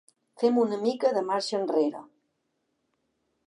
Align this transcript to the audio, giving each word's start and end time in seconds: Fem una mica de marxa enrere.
Fem 0.43 0.55
una 0.61 0.79
mica 0.85 1.11
de 1.17 1.23
marxa 1.29 1.59
enrere. 1.59 2.01